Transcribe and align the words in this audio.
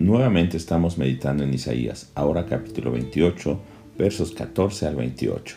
nuevamente 0.00 0.56
estamos 0.56 0.98
meditando 0.98 1.44
en 1.44 1.54
Isaías, 1.54 2.10
ahora 2.16 2.46
capítulo 2.46 2.90
28, 2.90 3.60
versos 3.96 4.32
14 4.32 4.88
al 4.88 4.96
28. 4.96 5.56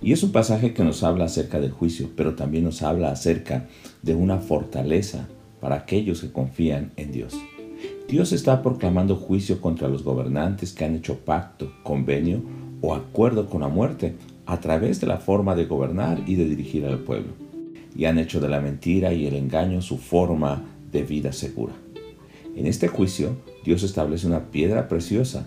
Y 0.00 0.12
es 0.12 0.22
un 0.22 0.30
pasaje 0.30 0.72
que 0.72 0.84
nos 0.84 1.02
habla 1.02 1.24
acerca 1.24 1.58
del 1.60 1.72
juicio, 1.72 2.08
pero 2.14 2.36
también 2.36 2.62
nos 2.62 2.82
habla 2.82 3.10
acerca 3.10 3.66
de 4.02 4.14
una 4.14 4.38
fortaleza 4.38 5.26
para 5.60 5.74
aquellos 5.74 6.20
que 6.20 6.30
confían 6.30 6.92
en 6.96 7.10
Dios. 7.10 7.36
Dios 8.08 8.30
está 8.32 8.62
proclamando 8.62 9.16
juicio 9.16 9.60
contra 9.60 9.88
los 9.88 10.04
gobernantes 10.04 10.72
que 10.72 10.84
han 10.84 10.94
hecho 10.94 11.18
pacto, 11.18 11.72
convenio 11.82 12.42
o 12.80 12.94
acuerdo 12.94 13.50
con 13.50 13.62
la 13.62 13.68
muerte 13.68 14.14
a 14.46 14.60
través 14.60 15.00
de 15.00 15.08
la 15.08 15.18
forma 15.18 15.56
de 15.56 15.64
gobernar 15.64 16.22
y 16.28 16.36
de 16.36 16.44
dirigir 16.44 16.86
al 16.86 17.00
pueblo, 17.00 17.32
y 17.96 18.04
han 18.04 18.20
hecho 18.20 18.38
de 18.38 18.48
la 18.48 18.60
mentira 18.60 19.12
y 19.12 19.26
el 19.26 19.34
engaño 19.34 19.82
su 19.82 19.98
forma 19.98 20.62
de 20.92 21.02
vida 21.02 21.32
segura. 21.32 21.74
En 22.56 22.66
este 22.66 22.88
juicio, 22.88 23.36
Dios 23.64 23.82
establece 23.82 24.26
una 24.26 24.50
piedra 24.50 24.88
preciosa, 24.88 25.46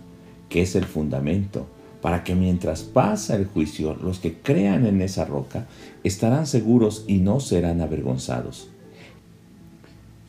que 0.50 0.62
es 0.62 0.76
el 0.76 0.86
fundamento, 0.86 1.68
para 2.02 2.24
que 2.24 2.36
mientras 2.36 2.84
pasa 2.84 3.36
el 3.36 3.46
juicio, 3.46 3.96
los 3.96 4.20
que 4.20 4.34
crean 4.34 4.86
en 4.86 5.02
esa 5.02 5.26
roca 5.26 5.68
estarán 6.04 6.48
seguros 6.48 7.06
y 7.08 7.18
no 7.18 7.40
serán 7.40 7.82
avergonzados. 7.82 8.70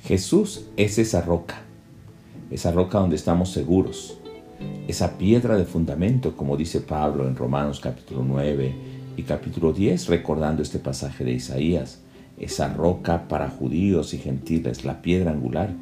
Jesús 0.04 0.66
es 0.76 0.98
esa 0.98 1.22
roca, 1.22 1.62
esa 2.50 2.70
roca 2.70 2.98
donde 2.98 3.16
estamos 3.16 3.50
seguros, 3.50 4.18
esa 4.86 5.18
piedra 5.18 5.56
de 5.56 5.64
fundamento, 5.64 6.36
como 6.36 6.56
dice 6.56 6.80
Pablo 6.80 7.26
en 7.26 7.36
Romanos 7.36 7.80
capítulo 7.80 8.22
9 8.24 8.74
y 9.16 9.22
capítulo 9.22 9.72
10, 9.72 10.08
recordando 10.08 10.62
este 10.62 10.78
pasaje 10.78 11.24
de 11.24 11.32
Isaías, 11.32 12.00
esa 12.38 12.72
roca 12.72 13.26
para 13.28 13.48
judíos 13.48 14.14
y 14.14 14.18
gentiles, 14.18 14.84
la 14.84 15.02
piedra 15.02 15.30
angular, 15.30 15.72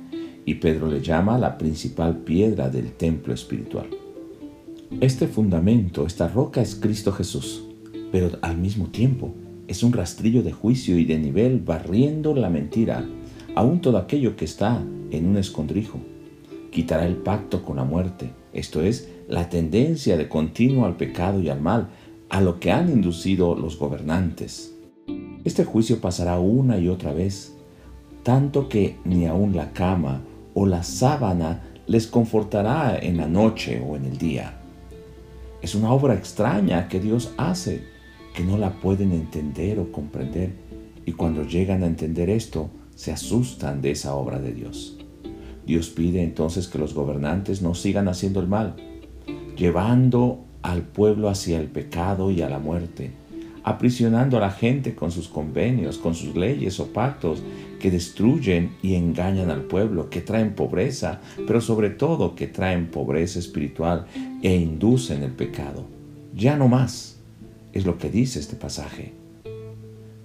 y 0.45 0.55
Pedro 0.55 0.89
le 0.89 1.01
llama 1.01 1.39
la 1.39 1.59
principal 1.59 2.19
piedra 2.19 2.69
del 2.69 2.93
templo 2.93 3.33
espiritual. 3.33 3.87
Este 5.01 5.27
fundamento, 5.27 6.07
esta 6.07 6.29
roca 6.29 6.61
es 6.61 6.75
Cristo 6.75 7.13
Jesús, 7.13 7.65
pero 8.11 8.31
al 8.43 8.59
mismo 8.59 8.89
tiempo 8.89 9.35
es 9.69 9.83
un 9.83 9.93
rastrillo 9.93 10.43
de 10.43 10.53
juicio 10.53 10.99
y 10.99 11.05
de 11.05 11.19
nivel 11.19 11.61
barriendo 11.61 12.35
la 12.35 12.51
mentira, 12.51 13.07
aún 13.55 13.81
todo 13.81 13.99
aquello 13.99 14.37
que 14.37 14.45
está 14.45 14.83
en 15.11 15.27
un 15.27 15.37
escondrijo. 15.37 15.99
Quitará 16.71 17.07
el 17.07 17.17
pacto 17.17 17.63
con 17.65 17.77
la 17.77 17.85
muerte, 17.85 18.31
esto 18.53 18.83
es, 18.83 19.09
la 19.29 19.49
tendencia 19.49 20.17
de 20.17 20.29
continuo 20.29 20.85
al 20.85 20.97
pecado 20.97 21.41
y 21.41 21.49
al 21.49 21.61
mal, 21.61 21.89
a 22.29 22.41
lo 22.41 22.61
que 22.61 22.73
han 22.73 22.91
inducido 22.91 23.55
los 23.55 23.79
gobernantes. 23.79 24.75
Este 25.45 25.65
juicio 25.65 26.01
pasará 26.01 26.39
una 26.39 26.79
y 26.79 26.89
otra 26.89 27.13
vez, 27.13 27.55
tanto 28.23 28.69
que 28.69 28.97
ni 29.05 29.27
aun 29.27 29.57
la 29.57 29.73
cama 29.73 30.23
o 30.55 30.67
la 30.67 30.83
sábana 30.83 31.63
les 31.87 32.07
confortará 32.07 32.99
en 32.99 33.17
la 33.17 33.27
noche 33.27 33.83
o 33.87 33.97
en 33.97 34.05
el 34.05 34.19
día. 34.19 34.55
Es 35.61 35.75
una 35.75 35.93
obra 35.93 36.15
extraña 36.15 36.89
que 36.89 37.01
Dios 37.01 37.33
hace, 37.37 37.85
que 38.35 38.43
no 38.43 38.59
la 38.59 38.81
pueden 38.81 39.13
entender 39.13 39.79
o 39.79 39.93
comprender, 39.93 40.53
y 41.05 41.13
cuando 41.13 41.45
llegan 41.45 41.83
a 41.83 41.87
entender 41.87 42.31
esto, 42.31 42.71
se 42.95 43.13
asustan 43.13 43.81
de 43.83 43.93
esa 43.93 44.15
obra 44.15 44.41
de 44.41 44.53
Dios. 44.53 44.99
Dios 45.67 45.89
pide 45.91 46.23
entonces 46.23 46.69
que 46.69 46.79
los 46.79 46.95
gobernantes 46.95 47.63
no 47.63 47.75
sigan 47.75 48.09
haciendo 48.09 48.41
el 48.41 48.49
mal, 48.49 48.77
llevando 49.57 50.45
al 50.63 50.83
pueblo 50.83 51.29
hacia 51.29 51.61
el 51.61 51.69
pecado 51.69 52.31
y 52.31 52.43
a 52.43 52.49
la 52.49 52.59
muerte, 52.59 53.13
aprisionando 53.65 54.37
a 54.37 54.41
la 54.41 54.51
gente 54.51 54.95
con 54.95 55.11
sus 55.11 55.29
convenios, 55.29 55.99
con 55.99 56.15
sus 56.15 56.35
leyes 56.35 56.81
o 56.81 56.89
pactos 56.89 57.43
que 57.81 57.91
destruyen 57.91 58.77
y 58.83 58.95
engañan 58.95 59.51
al 59.51 59.63
pueblo, 59.63 60.11
que 60.11 60.21
traen 60.21 60.55
pobreza, 60.55 61.21
pero 61.47 61.61
sobre 61.61 61.91
todo 61.91 62.35
que 62.35 62.47
traen 62.47 62.87
pobreza 62.89 63.39
espiritual 63.39 64.07
e 64.43 64.57
inducen 64.57 65.23
el 65.23 65.33
pecado. 65.33 65.85
Ya 66.35 66.57
no 66.57 66.69
más, 66.69 67.19
es 67.73 67.85
lo 67.87 67.99
que 67.99 68.11
dice 68.11 68.39
este 68.39 68.57
pasaje. 68.57 69.13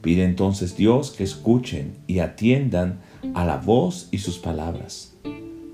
Pide 0.01 0.23
entonces 0.23 0.77
Dios 0.77 1.11
que 1.11 1.23
escuchen 1.23 1.95
y 2.07 2.19
atiendan 2.19 3.01
a 3.33 3.45
la 3.45 3.57
voz 3.57 4.07
y 4.11 4.19
sus 4.19 4.37
palabras. 4.37 5.15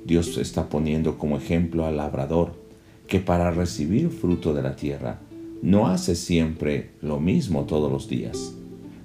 Dios 0.05 0.37
está 0.37 0.69
poniendo 0.69 1.17
como 1.17 1.37
ejemplo 1.37 1.85
al 1.85 1.97
labrador, 1.97 2.53
que 3.07 3.19
para 3.19 3.51
recibir 3.51 4.09
fruto 4.09 4.53
de 4.53 4.61
la 4.61 4.75
tierra 4.75 5.19
no 5.63 5.87
hace 5.87 6.15
siempre 6.15 6.91
lo 7.01 7.21
mismo 7.21 7.63
todos 7.63 7.89
los 7.89 8.09
días, 8.09 8.53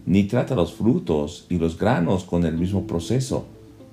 ni 0.06 0.24
trata 0.24 0.56
los 0.56 0.72
frutos 0.72 1.46
y 1.48 1.56
los 1.56 1.78
granos 1.78 2.24
con 2.24 2.44
el 2.44 2.58
mismo 2.58 2.84
proceso, 2.84 3.46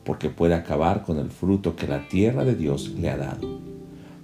porque 0.04 0.32
puede 0.32 0.56
acabar 0.56 1.04
con 1.04 1.20
el 1.20 1.30
fruto 1.30 1.76
que 1.76 1.88
la 1.88 2.08
tierra 2.08 2.44
de 2.44 2.56
Dios 2.56 2.90
le 3.00 3.12
ha 3.12 3.18
dado. 3.18 3.60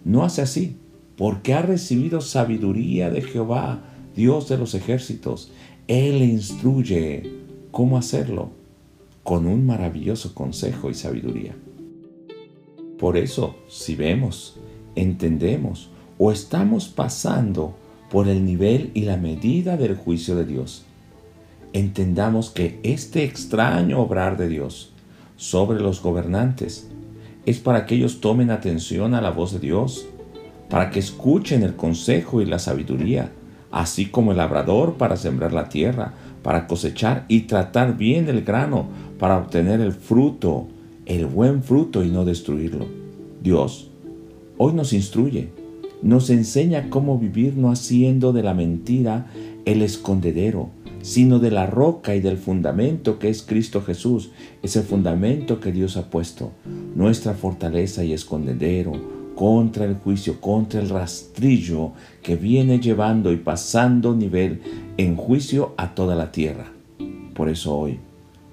No 0.03 0.23
hace 0.23 0.41
así, 0.41 0.75
porque 1.17 1.53
ha 1.53 1.61
recibido 1.61 2.19
sabiduría 2.19 3.11
de 3.11 3.21
Jehová, 3.21 3.83
Dios 4.15 4.49
de 4.49 4.57
los 4.57 4.73
ejércitos. 4.73 5.51
Él 5.87 6.17
le 6.17 6.25
instruye 6.25 7.31
cómo 7.69 7.95
hacerlo, 7.95 8.49
con 9.21 9.45
un 9.45 9.67
maravilloso 9.67 10.33
consejo 10.33 10.89
y 10.89 10.95
sabiduría. 10.95 11.55
Por 12.97 13.17
eso, 13.17 13.55
si 13.67 13.95
vemos, 13.95 14.57
entendemos 14.95 15.91
o 16.17 16.31
estamos 16.31 16.87
pasando 16.87 17.75
por 18.11 18.27
el 18.27 18.45
nivel 18.45 18.91
y 18.93 19.05
la 19.05 19.15
medida 19.15 19.77
del 19.77 19.95
juicio 19.95 20.35
de 20.35 20.45
Dios. 20.45 20.83
Entendamos 21.71 22.49
que 22.49 22.79
este 22.83 23.23
extraño 23.23 24.01
obrar 24.01 24.35
de 24.37 24.49
Dios 24.49 24.91
sobre 25.37 25.79
los 25.79 26.03
gobernantes 26.03 26.89
es 27.45 27.59
para 27.59 27.85
que 27.85 27.95
ellos 27.95 28.19
tomen 28.19 28.51
atención 28.51 29.15
a 29.15 29.21
la 29.21 29.31
voz 29.31 29.53
de 29.53 29.59
Dios, 29.59 30.05
para 30.69 30.91
que 30.91 30.99
escuchen 30.99 31.63
el 31.63 31.75
consejo 31.75 32.41
y 32.41 32.45
la 32.45 32.59
sabiduría, 32.59 33.31
así 33.71 34.07
como 34.07 34.31
el 34.31 34.37
labrador 34.37 34.95
para 34.95 35.15
sembrar 35.15 35.53
la 35.53 35.69
tierra, 35.69 36.13
para 36.43 36.67
cosechar 36.67 37.23
y 37.29 37.41
tratar 37.41 37.97
bien 37.97 38.27
el 38.27 38.43
grano, 38.43 38.87
para 39.19 39.37
obtener 39.37 39.79
el 39.79 39.93
fruto, 39.93 40.67
el 41.05 41.25
buen 41.27 41.63
fruto 41.63 42.03
y 42.03 42.09
no 42.09 42.25
destruirlo. 42.25 42.85
Dios 43.41 43.89
hoy 44.57 44.73
nos 44.73 44.91
instruye 44.91 45.60
nos 46.01 46.29
enseña 46.29 46.89
cómo 46.89 47.17
vivir 47.17 47.55
no 47.55 47.71
haciendo 47.71 48.33
de 48.33 48.43
la 48.43 48.53
mentira 48.53 49.27
el 49.65 49.81
escondedero, 49.81 50.69
sino 51.01 51.39
de 51.39 51.51
la 51.51 51.65
roca 51.65 52.15
y 52.15 52.21
del 52.21 52.37
fundamento 52.37 53.19
que 53.19 53.29
es 53.29 53.41
Cristo 53.43 53.81
Jesús, 53.81 54.31
ese 54.63 54.81
fundamento 54.81 55.59
que 55.59 55.71
Dios 55.71 55.97
ha 55.97 56.09
puesto, 56.09 56.51
nuestra 56.95 57.33
fortaleza 57.33 58.03
y 58.03 58.13
escondedero 58.13 58.93
contra 59.35 59.85
el 59.85 59.95
juicio, 59.95 60.39
contra 60.39 60.81
el 60.81 60.89
rastrillo 60.89 61.93
que 62.21 62.35
viene 62.35 62.79
llevando 62.79 63.31
y 63.31 63.37
pasando 63.37 64.15
nivel 64.15 64.61
en 64.97 65.15
juicio 65.15 65.73
a 65.77 65.95
toda 65.95 66.15
la 66.15 66.31
tierra. 66.31 66.71
Por 67.33 67.49
eso 67.49 67.75
hoy 67.75 67.99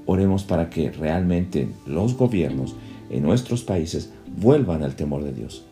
oremos 0.06 0.44
para 0.44 0.70
que 0.70 0.91
realmente 0.91 1.69
los 1.86 2.16
gobiernos 2.16 2.75
en 3.10 3.22
nuestros 3.22 3.62
países 3.62 4.10
vuelvan 4.41 4.82
al 4.82 4.97
temor 4.97 5.25
de 5.25 5.32
Dios. 5.32 5.65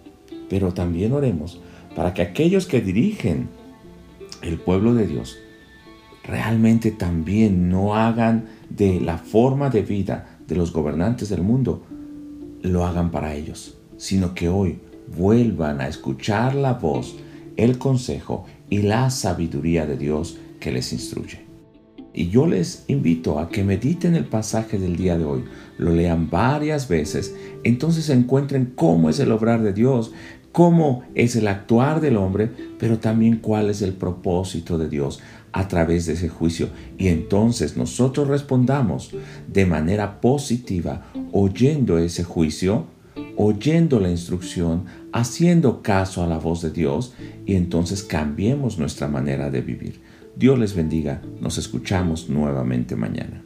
Pero 0.50 0.74
también 0.74 1.12
oremos 1.12 1.60
para 1.96 2.12
que 2.12 2.22
aquellos 2.22 2.66
que 2.66 2.82
dirigen 2.82 3.48
el 4.42 4.58
pueblo 4.58 4.94
de 4.94 5.06
Dios 5.06 5.38
realmente 6.22 6.90
también 6.90 7.70
no 7.70 7.96
hagan 7.96 8.44
de 8.68 9.00
la 9.00 9.16
forma 9.16 9.70
de 9.70 9.82
vida 9.82 10.38
de 10.46 10.56
los 10.56 10.72
gobernantes 10.72 11.30
del 11.30 11.42
mundo, 11.42 11.84
lo 12.62 12.84
hagan 12.84 13.10
para 13.10 13.34
ellos, 13.34 13.78
sino 13.96 14.34
que 14.34 14.48
hoy 14.48 14.78
vuelvan 15.16 15.80
a 15.80 15.88
escuchar 15.88 16.54
la 16.54 16.74
voz, 16.74 17.16
el 17.56 17.78
consejo 17.78 18.44
y 18.68 18.82
la 18.82 19.08
sabiduría 19.10 19.86
de 19.86 19.96
Dios 19.96 20.38
que 20.60 20.72
les 20.72 20.92
instruye. 20.92 21.46
Y 22.12 22.28
yo 22.28 22.46
les 22.46 22.84
invito 22.88 23.38
a 23.38 23.48
que 23.48 23.62
mediten 23.62 24.14
el 24.14 24.24
pasaje 24.24 24.78
del 24.78 24.96
día 24.96 25.16
de 25.16 25.24
hoy, 25.24 25.44
lo 25.78 25.92
lean 25.92 26.28
varias 26.30 26.88
veces, 26.88 27.34
entonces 27.62 28.08
encuentren 28.10 28.72
cómo 28.74 29.10
es 29.10 29.20
el 29.20 29.32
obrar 29.32 29.62
de 29.62 29.72
Dios, 29.72 30.12
cómo 30.56 31.02
es 31.14 31.36
el 31.36 31.48
actuar 31.48 32.00
del 32.00 32.16
hombre, 32.16 32.50
pero 32.78 32.98
también 32.98 33.40
cuál 33.42 33.68
es 33.68 33.82
el 33.82 33.92
propósito 33.92 34.78
de 34.78 34.88
Dios 34.88 35.20
a 35.52 35.68
través 35.68 36.06
de 36.06 36.14
ese 36.14 36.30
juicio. 36.30 36.70
Y 36.96 37.08
entonces 37.08 37.76
nosotros 37.76 38.26
respondamos 38.26 39.10
de 39.52 39.66
manera 39.66 40.18
positiva, 40.22 41.08
oyendo 41.30 41.98
ese 41.98 42.24
juicio, 42.24 42.86
oyendo 43.36 44.00
la 44.00 44.08
instrucción, 44.08 44.86
haciendo 45.12 45.82
caso 45.82 46.22
a 46.22 46.26
la 46.26 46.38
voz 46.38 46.62
de 46.62 46.70
Dios, 46.70 47.12
y 47.44 47.54
entonces 47.54 48.02
cambiemos 48.02 48.78
nuestra 48.78 49.08
manera 49.08 49.50
de 49.50 49.60
vivir. 49.60 50.00
Dios 50.36 50.58
les 50.58 50.74
bendiga, 50.74 51.20
nos 51.38 51.58
escuchamos 51.58 52.30
nuevamente 52.30 52.96
mañana. 52.96 53.45